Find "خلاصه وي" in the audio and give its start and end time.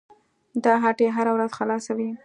1.57-2.09